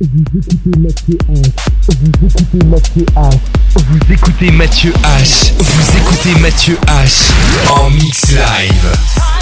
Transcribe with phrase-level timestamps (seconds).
[0.00, 1.52] Vous écoutez Mathieu H.
[1.86, 3.38] Vous écoutez Mathieu H.
[3.76, 5.52] Vous écoutez Mathieu H.
[5.56, 7.30] Vous écoutez Mathieu H.
[7.70, 9.33] En mix live.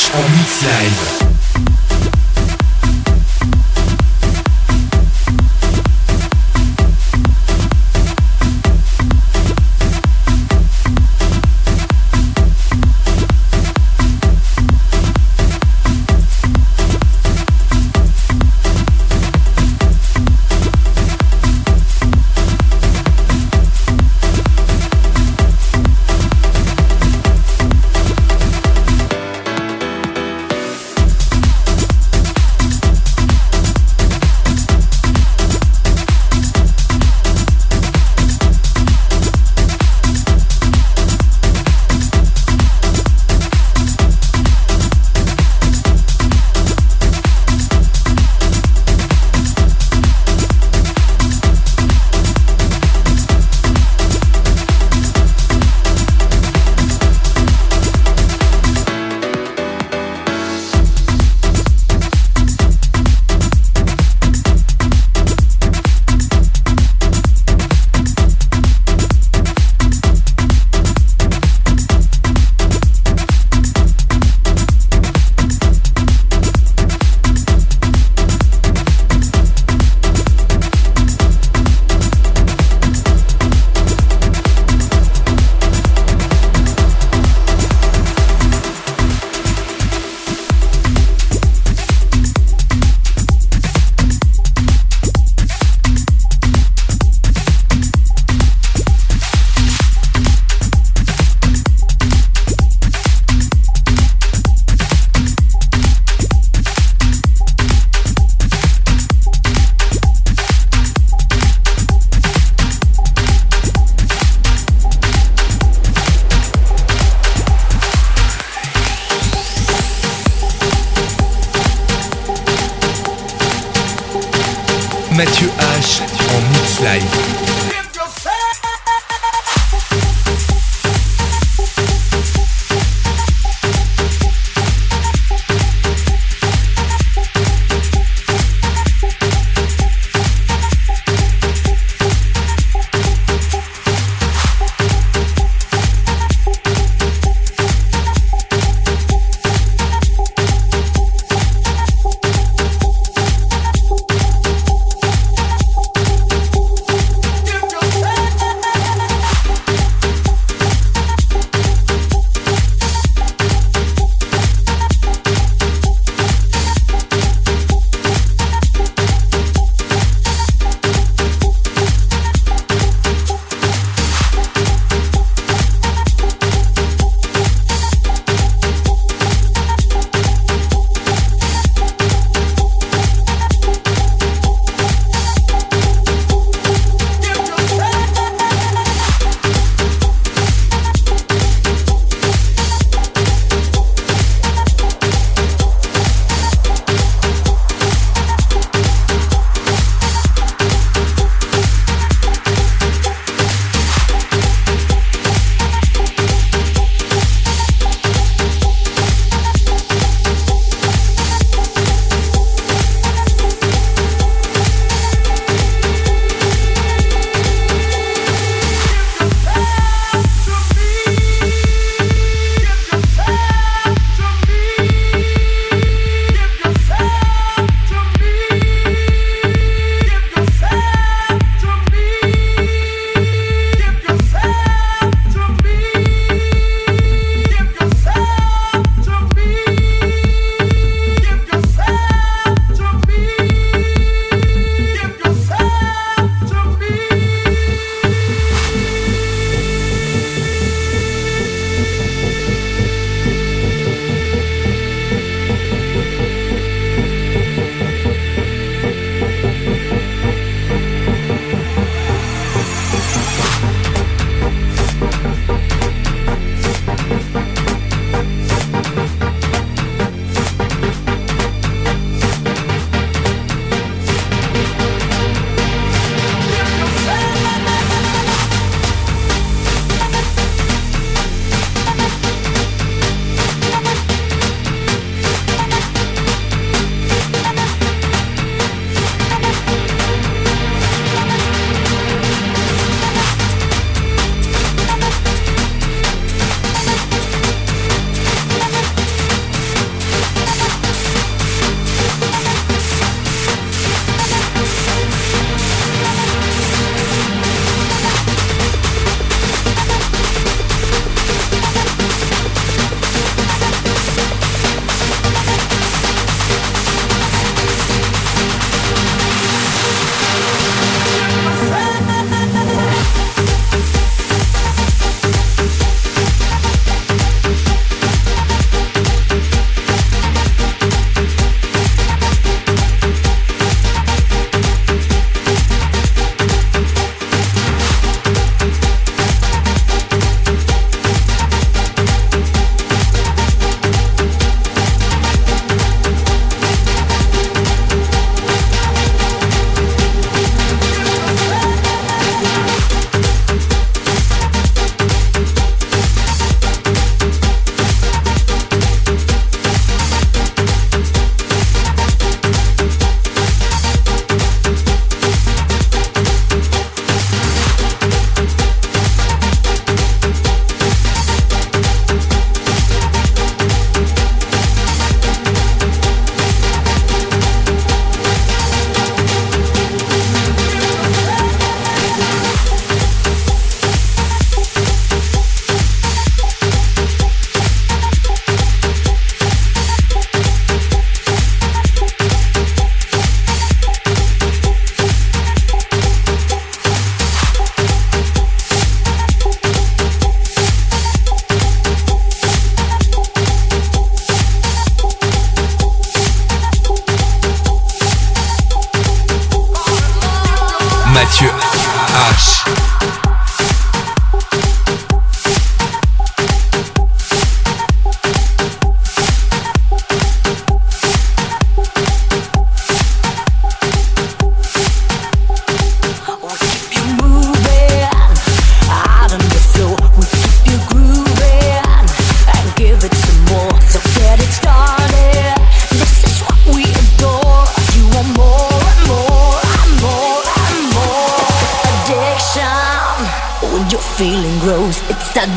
[0.00, 1.29] H en mix live.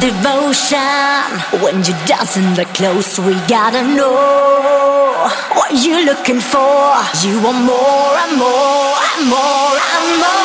[0.03, 1.23] Devotion.
[1.63, 4.11] When you dance in the close, we gotta know
[5.55, 6.75] what you're looking for.
[7.23, 10.43] You want more and more and more and more.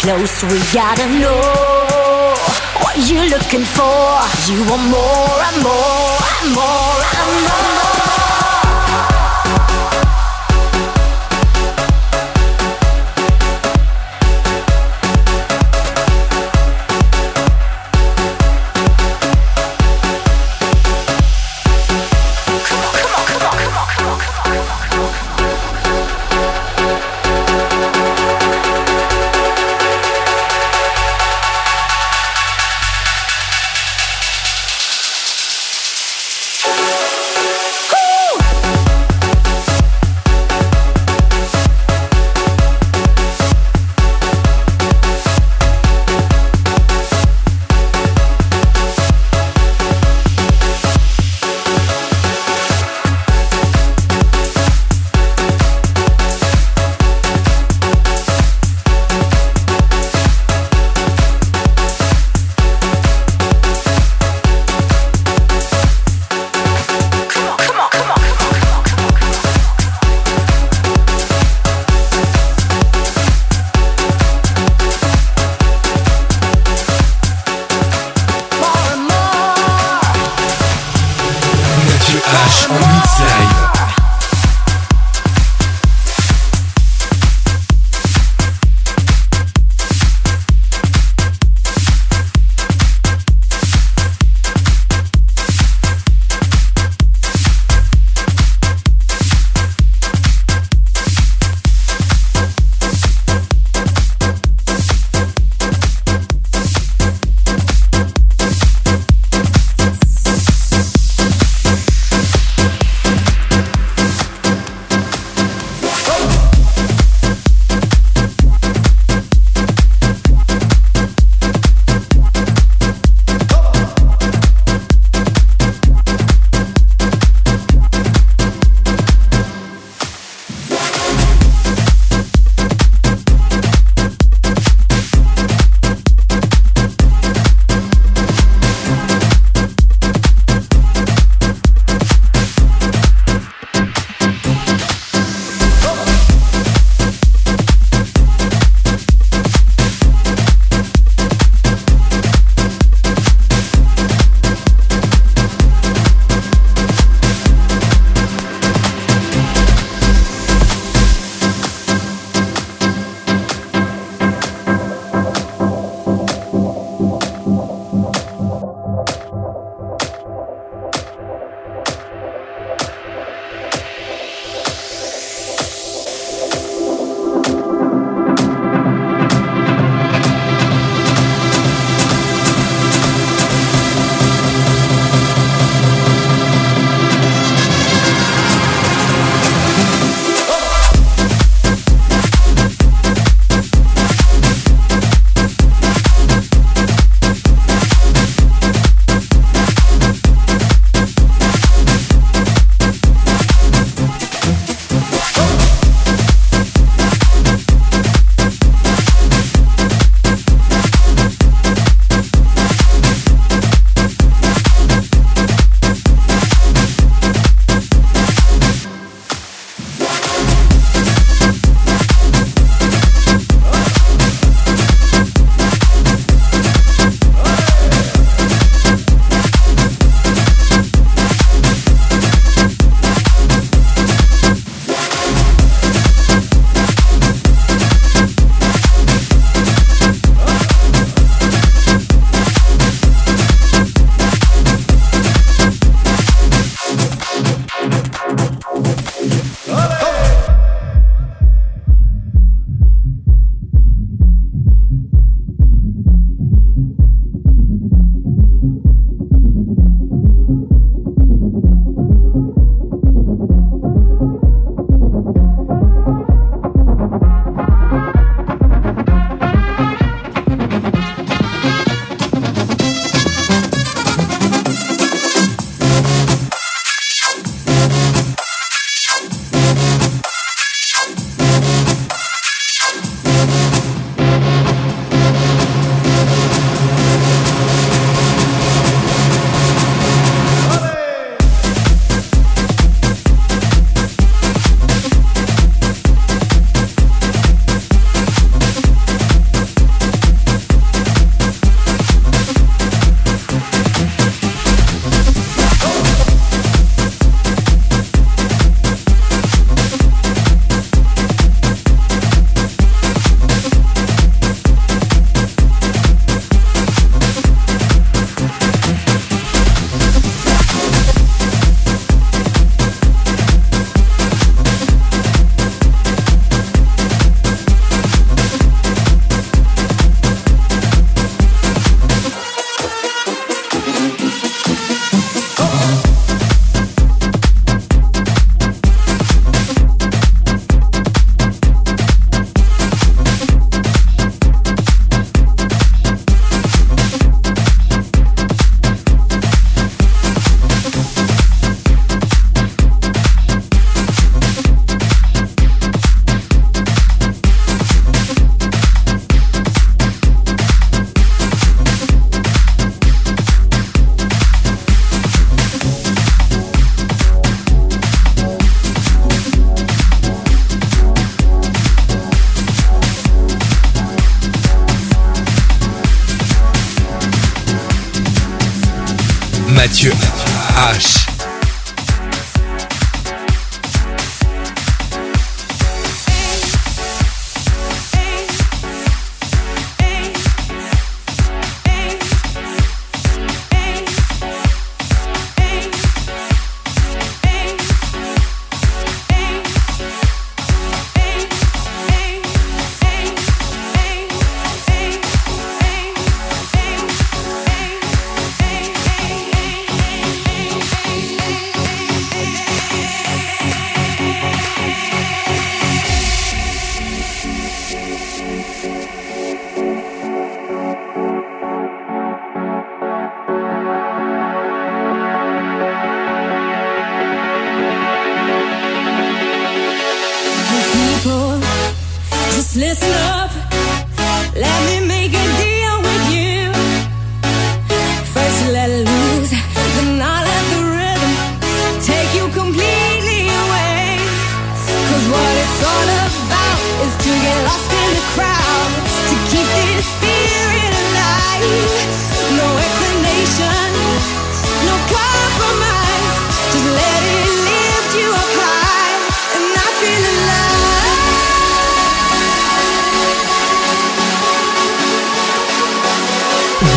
[0.00, 2.34] Close, we gotta know
[2.80, 4.20] what you're looking for.
[4.50, 7.89] You want more and more and more and more.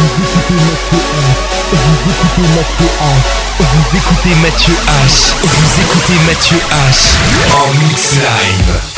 [0.04, 1.72] Vous écoutez Mathieu H.
[1.72, 3.16] Vous écoutez Mathieu H.
[3.60, 5.34] Vous écoutez Mathieu H.
[5.41, 7.16] Vous écoutez Mathieu H.
[7.56, 8.92] En mix live.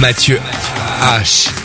[0.00, 0.38] Mathieu
[1.20, 1.57] H.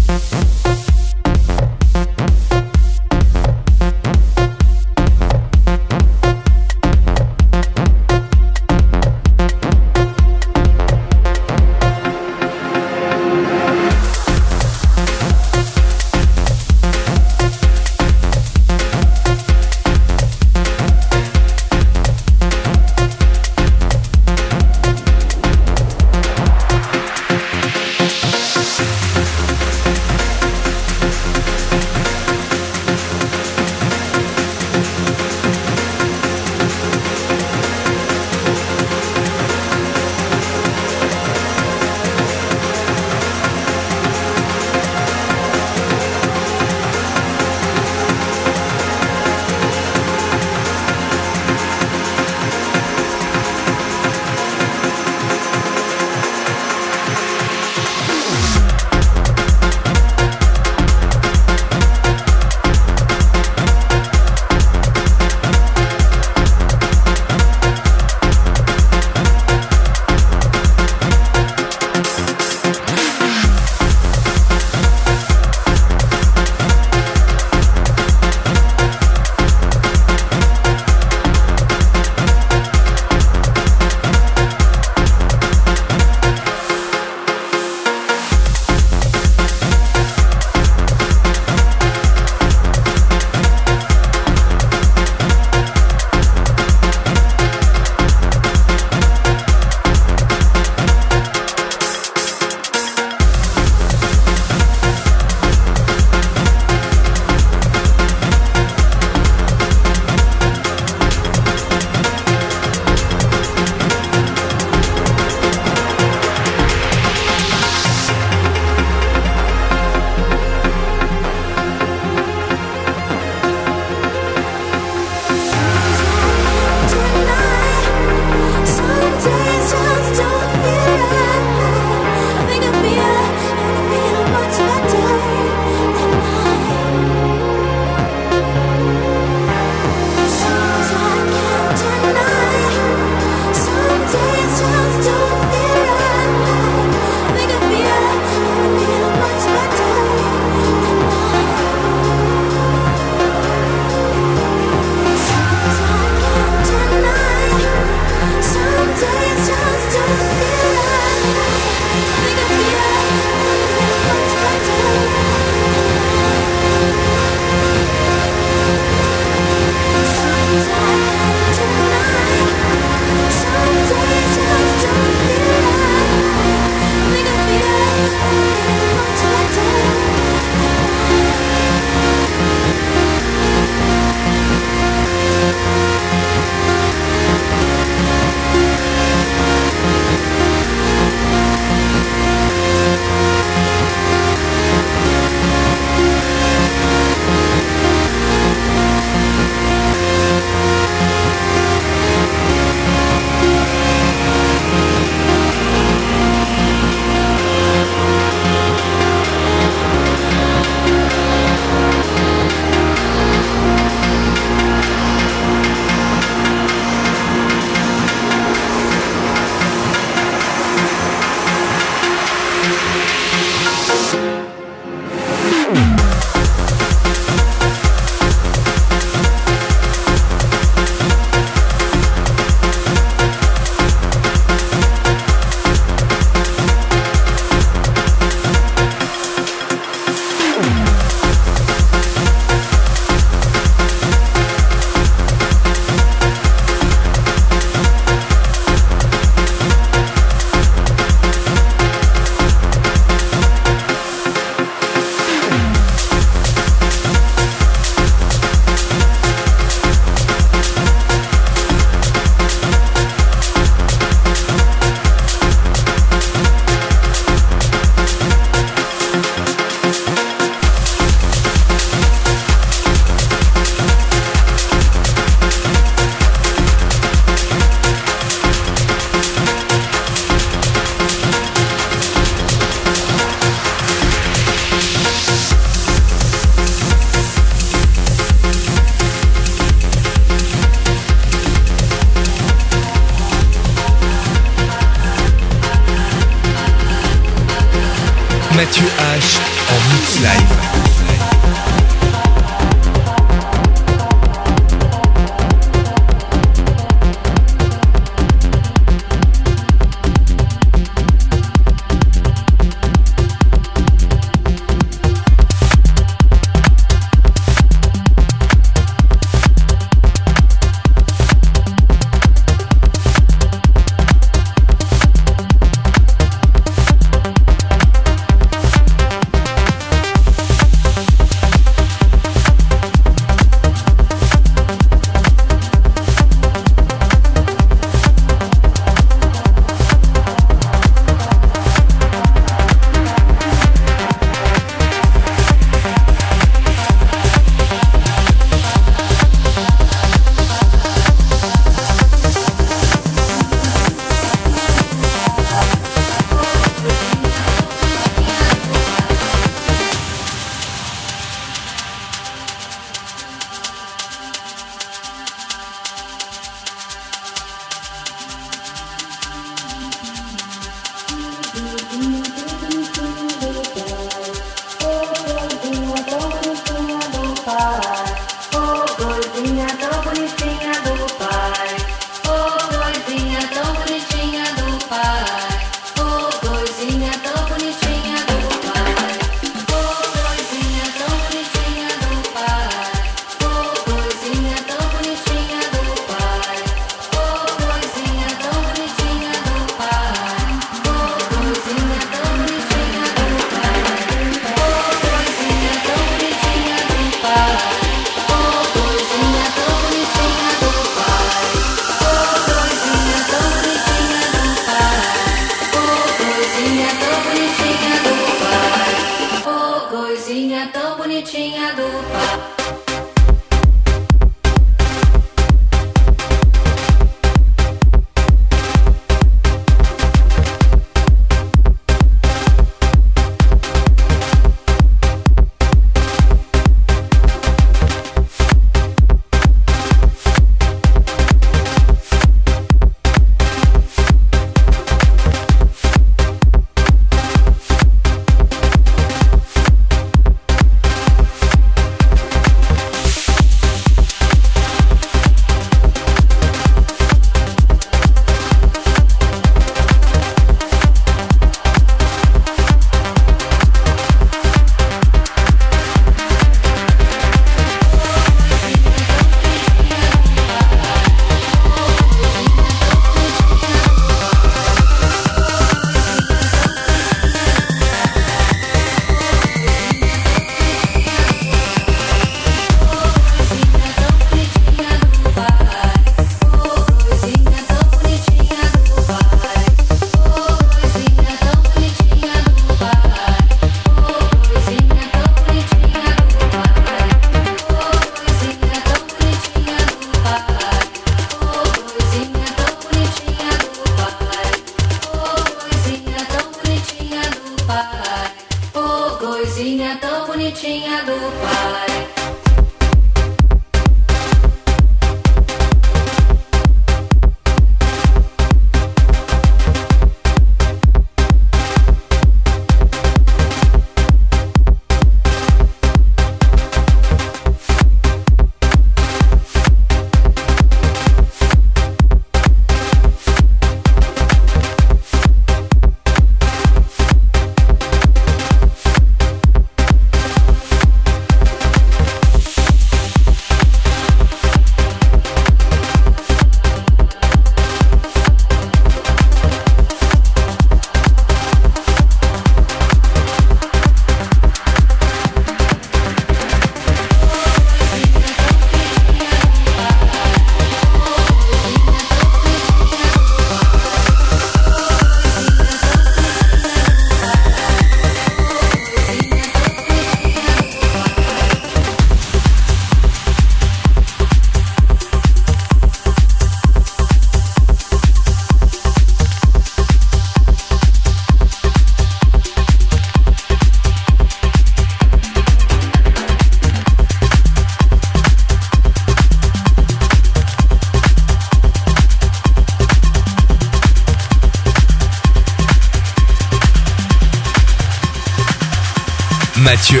[599.70, 600.00] Mathieu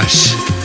[0.00, 0.57] H.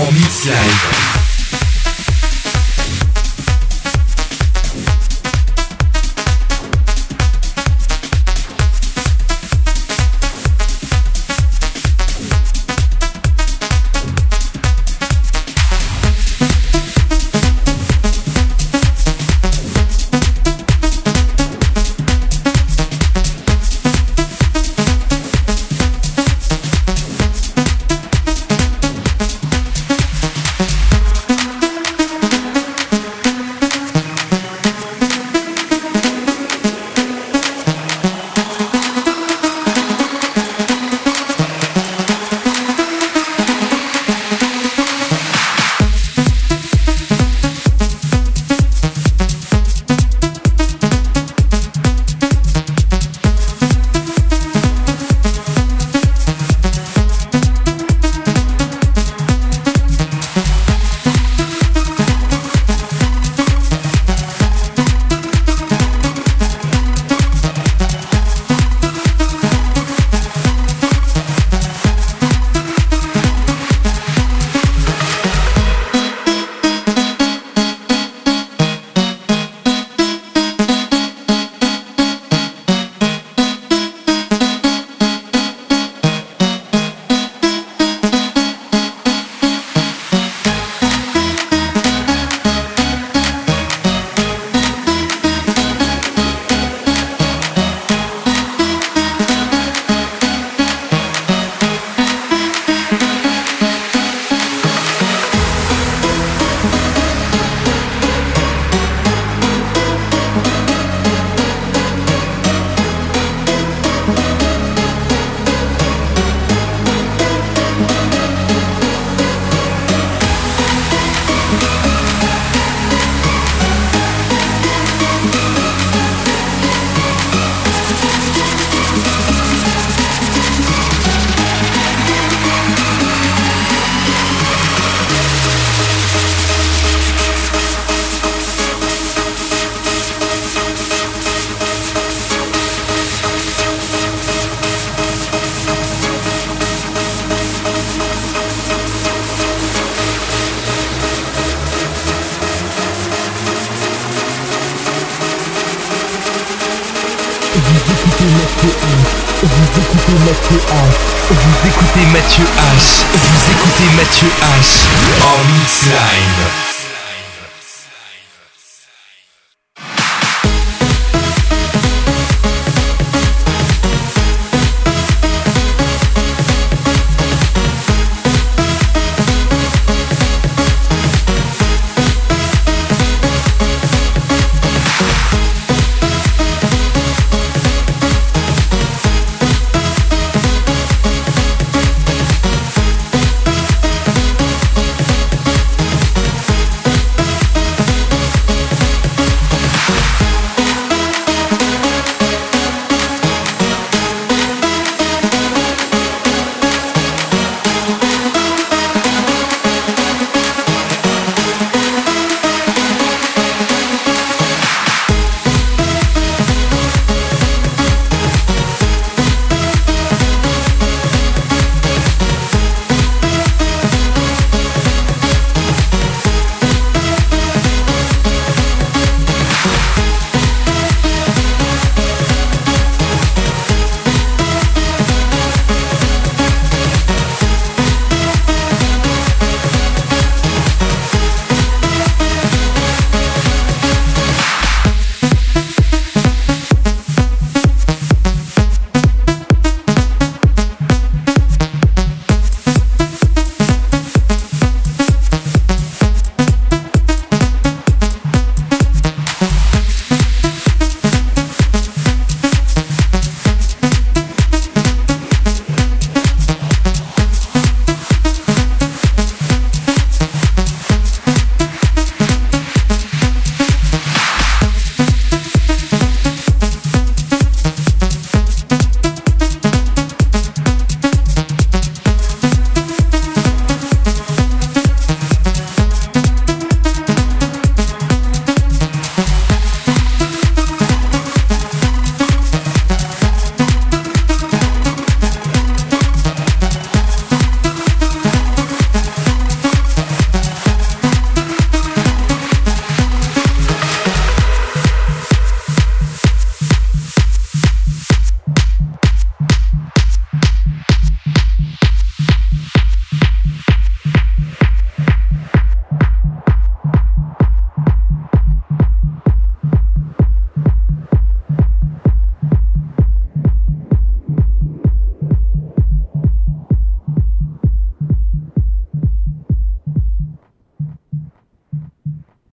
[0.00, 1.09] En mix.